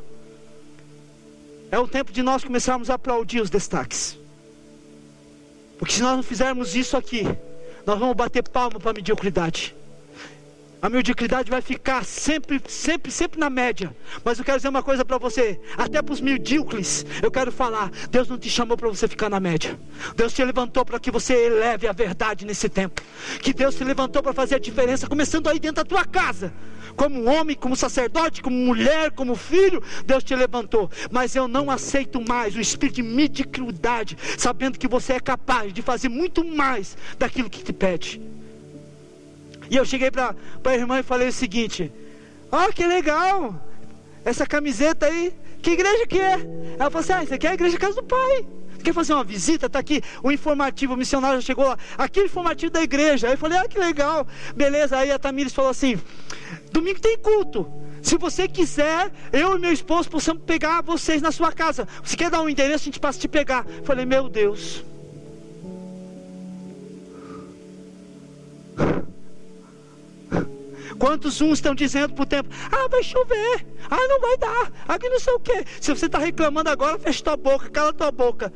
[1.71, 4.17] É o tempo de nós começarmos a aplaudir os destaques.
[5.79, 7.27] Porque se nós não fizermos isso aqui,
[7.87, 9.75] nós vamos bater palma para a mediocridade.
[10.85, 13.97] A mediocridade vai ficar sempre, sempre, sempre na média.
[14.23, 17.91] Mas eu quero dizer uma coisa para você, até para os medíocres, eu quero falar:
[18.11, 19.79] Deus não te chamou para você ficar na média.
[20.15, 23.01] Deus te levantou para que você eleve a verdade nesse tempo.
[23.41, 26.53] Que Deus te levantou para fazer a diferença, começando aí dentro da tua casa
[26.97, 30.91] como homem, como sacerdote, como mulher, como filho, Deus te levantou.
[31.11, 35.83] Mas eu não aceito mais o espírito de mediocridade, sabendo que você é capaz de
[35.83, 38.21] fazer muito mais daquilo que te pede.
[39.71, 41.91] E eu cheguei para a irmã e falei o seguinte:
[42.51, 43.55] Ó, oh, que legal!
[44.25, 46.35] Essa camiseta aí, que igreja que é?
[46.79, 48.47] Ela falou assim: Ah, isso aqui é a igreja Casa do Pai
[48.85, 49.67] quer fazer uma visita?
[49.67, 51.79] Está aqui o informativo, o missionário chegou lá.
[51.99, 53.27] Aqui o informativo da igreja.
[53.27, 54.27] Aí eu falei, ah, que legal.
[54.55, 54.97] Beleza.
[54.99, 55.99] Aí a Tamires falou assim:
[56.71, 57.67] Domingo tem culto.
[58.03, 61.89] Se você quiser, eu e meu esposo possamos pegar vocês na sua casa.
[62.03, 63.65] Você quer dar um endereço, a gente passa te pegar.
[63.67, 64.85] Eu falei, meu Deus.
[70.99, 75.19] Quantos uns estão dizendo por tempo, ah, vai chover, ah, não vai dar, aqui não
[75.19, 75.65] sei o que.
[75.81, 78.53] Se você está reclamando agora, fecha tua boca, cala tua boca.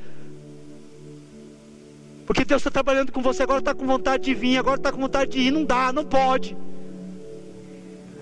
[2.29, 5.01] Porque Deus está trabalhando com você, agora está com vontade de vir, agora está com
[5.01, 6.55] vontade de ir, não dá, não pode.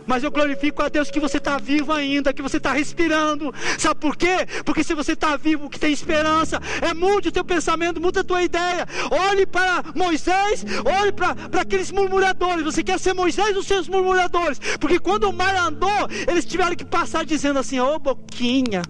[0.06, 3.52] Mas eu glorifico a Deus que você está vivo ainda, que você está respirando.
[3.76, 4.46] Sabe por quê?
[4.64, 8.24] Porque se você está vivo, que tem esperança, é mude o teu pensamento, muda a
[8.24, 8.86] tua ideia.
[9.10, 12.62] Olhe para Moisés, olhe para, aqueles murmuradores.
[12.62, 14.60] Você quer ser Moisés ou seus murmuradores?
[14.78, 18.82] Porque quando o mar andou, eles tiveram que passar dizendo assim: Ô oh, boquinha,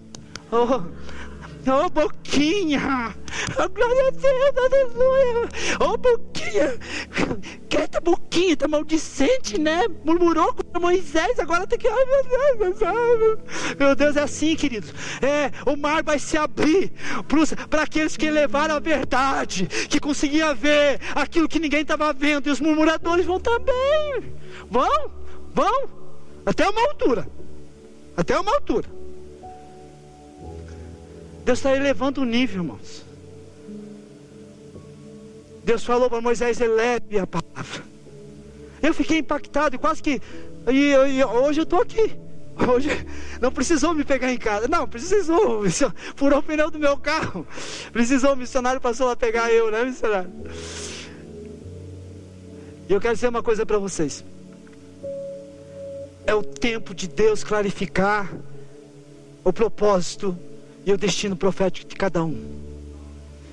[0.52, 0.82] oh,
[1.68, 3.12] Ô oh, boquinha!
[3.58, 5.48] Oh, glória a Deus, aleluia!
[5.80, 6.78] Ô oh, boquinha!
[7.68, 9.88] Quieta boquinha, tá maldicente, né?
[10.04, 11.88] Murmurou com Moisés, agora tem que.
[11.88, 12.78] Ai meu Deus,
[13.80, 14.16] meu Deus!
[14.16, 14.94] É assim, queridos.
[15.20, 16.92] É, o mar vai se abrir
[17.68, 22.52] para aqueles que levaram a verdade, que conseguiam ver aquilo que ninguém estava vendo, e
[22.52, 24.32] os murmuradores vão também.
[24.70, 25.10] Vão,
[25.52, 25.88] vão,
[26.44, 27.28] até uma altura.
[28.16, 28.95] Até uma altura.
[31.46, 33.04] Deus está elevando o nível, irmãos.
[35.62, 37.84] Deus falou para Moisés: eleve a palavra.
[38.82, 40.20] Eu fiquei impactado quase que.
[40.66, 42.16] E, e hoje eu estou aqui.
[42.68, 42.88] Hoje
[43.40, 44.66] não precisou me pegar em casa.
[44.66, 45.62] Não, precisou.
[46.16, 47.46] Furou o pneu do meu carro.
[47.92, 50.32] Precisou, o missionário passou lá pegar eu, né, missionário?
[52.88, 54.24] E eu quero dizer uma coisa para vocês.
[56.26, 58.34] É o tempo de Deus clarificar
[59.44, 60.36] o propósito
[60.86, 62.40] e o destino profético de cada um.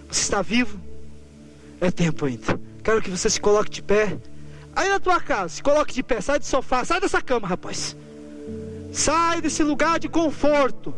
[0.08, 0.80] Você está vivo?
[1.82, 2.60] É tempo ainda.
[2.84, 4.20] Quero que você se coloque de pé.
[4.76, 7.98] Aí na tua casa, se coloque de pé, sai do sofá, sai dessa cama, rapaz.
[8.92, 10.94] Sai desse lugar de conforto.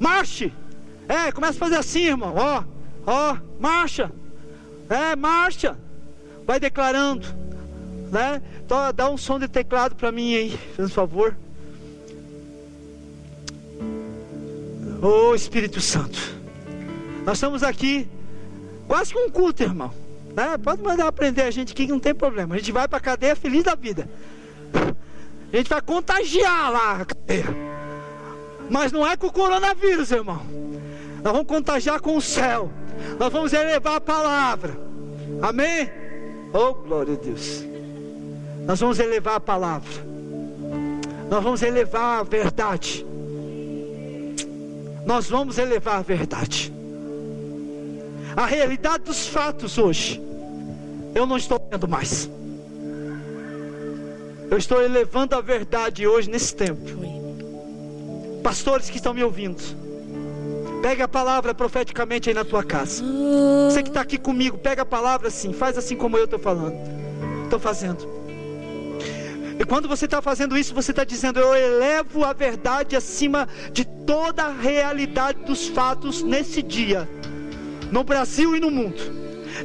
[0.00, 0.52] Marche.
[1.08, 2.34] É, começa a fazer assim, irmão.
[2.36, 2.64] Ó,
[3.06, 4.10] ó, marcha.
[4.88, 5.78] É, marcha.
[6.44, 7.28] Vai declarando,
[8.10, 8.42] né?
[8.64, 11.36] Então, dá um som de teclado para mim aí, por favor.
[15.02, 16.18] Oh Espírito Santo,
[17.24, 18.06] nós estamos aqui
[18.86, 19.90] quase com um culto, irmão.
[20.34, 20.58] Né?
[20.58, 22.54] Pode mandar aprender a gente aqui que não tem problema.
[22.54, 24.08] A gente vai para a cadeia feliz da vida.
[25.52, 27.46] A gente vai contagiar lá a cadeia.
[28.68, 30.42] Mas não é com o coronavírus, irmão.
[31.22, 32.70] Nós vamos contagiar com o céu.
[33.18, 34.78] Nós vamos elevar a palavra.
[35.40, 35.90] Amém?
[36.52, 37.64] Oh, glória a Deus.
[38.66, 39.90] Nós vamos elevar a palavra.
[41.30, 43.06] Nós vamos elevar a verdade
[45.06, 46.72] nós vamos elevar a verdade.
[48.36, 50.22] A realidade dos fatos hoje,
[51.14, 52.30] eu não estou vendo mais.
[54.50, 57.00] Eu estou elevando a verdade hoje nesse tempo.
[58.42, 59.62] Pastores que estão me ouvindo,
[60.80, 63.04] pega a palavra profeticamente aí na tua casa.
[63.68, 66.74] Você que está aqui comigo, pega a palavra assim, faz assim como eu estou falando,
[67.44, 68.19] estou fazendo.
[69.60, 73.84] E quando você está fazendo isso, você está dizendo: Eu elevo a verdade acima de
[73.84, 77.06] toda a realidade dos fatos nesse dia,
[77.92, 79.02] no Brasil e no mundo.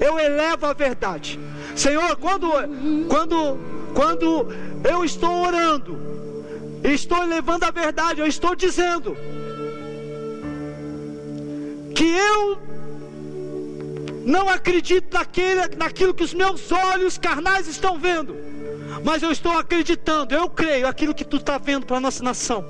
[0.01, 1.39] Eu elevo a verdade.
[1.77, 2.51] Senhor, quando,
[3.07, 3.57] quando,
[3.93, 4.47] quando
[4.83, 5.97] eu estou orando,
[6.83, 9.15] estou elevando a verdade, eu estou dizendo
[11.95, 12.59] que eu
[14.25, 15.17] não acredito
[15.77, 18.35] naquilo que os meus olhos carnais estão vendo,
[19.05, 22.65] mas eu estou acreditando, eu creio aquilo que tu está vendo para a nossa nação,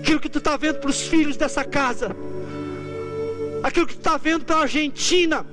[0.00, 2.08] aquilo que tu está vendo para os filhos dessa casa,
[3.62, 5.46] aquilo que tu está vendo para a Argentina,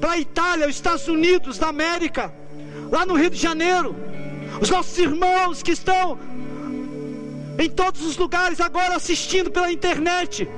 [0.00, 2.34] para a Itália, os Estados Unidos da América,
[2.90, 3.94] lá no Rio de Janeiro,
[4.60, 6.18] os nossos irmãos que estão
[7.56, 10.48] em todos os lugares agora assistindo pela internet.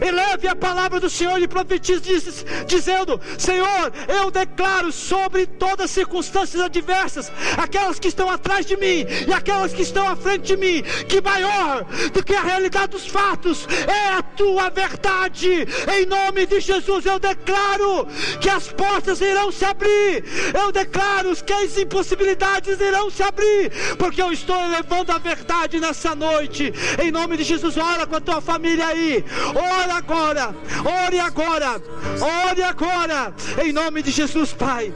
[0.00, 5.90] Eleve a palavra do Senhor e profetize, diz, dizendo: Senhor, eu declaro sobre todas as
[5.90, 10.56] circunstâncias adversas, aquelas que estão atrás de mim e aquelas que estão à frente de
[10.56, 15.66] mim, que maior do que a realidade dos fatos é a tua verdade.
[15.96, 18.06] Em nome de Jesus, eu declaro
[18.40, 20.24] que as portas irão se abrir,
[20.54, 26.14] eu declaro que as impossibilidades irão se abrir, porque eu estou elevando a verdade nessa
[26.14, 26.72] noite.
[27.02, 29.24] Em nome de Jesus, ora com a tua família aí,
[29.54, 31.82] ora Ore agora, ore agora,
[32.20, 33.32] ore agora,
[33.64, 34.92] em nome de Jesus, Pai.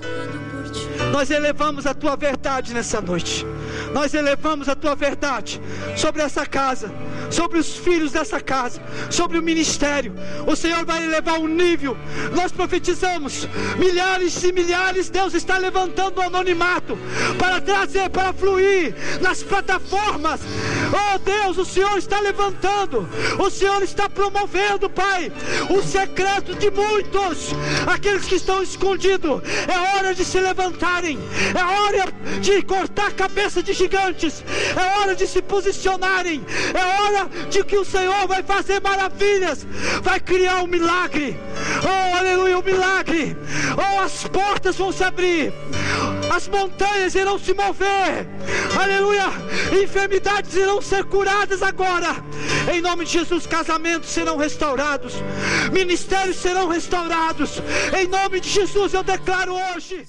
[1.10, 3.46] Nós elevamos a tua verdade nessa noite.
[3.94, 5.62] Nós elevamos a tua verdade
[5.96, 6.92] sobre essa casa,
[7.32, 8.80] sobre os filhos dessa casa,
[9.10, 10.12] sobre o ministério.
[10.46, 11.96] O Senhor vai elevar o nível.
[12.34, 15.08] Nós profetizamos milhares e milhares.
[15.08, 16.98] Deus está levantando o anonimato
[17.38, 20.40] para trazer, para fluir nas plataformas.
[20.92, 23.08] Oh Deus, o Senhor está levantando.
[23.38, 25.32] O Senhor está promovendo, Pai,
[25.70, 27.50] o secreto de muitos.
[27.86, 29.42] Aqueles que estão escondidos.
[29.66, 31.18] É hora de se levantarem.
[31.54, 34.44] É hora de cortar a cabeça de gigantes.
[34.76, 36.44] É hora de se posicionarem.
[36.74, 39.66] É hora de que o Senhor vai fazer maravilhas.
[40.02, 41.38] Vai criar um milagre.
[41.82, 43.36] Oh, aleluia, um milagre.
[43.76, 45.52] Oh, as portas vão se abrir.
[46.34, 48.26] As montanhas irão se mover.
[48.80, 49.26] Aleluia.
[49.82, 52.16] Enfermidades irão ser curadas agora.
[52.72, 55.14] Em nome de Jesus, casamentos serão restaurados.
[55.72, 57.62] Ministérios serão restaurados.
[57.98, 60.06] Em nome de Jesus, eu declaro hoje.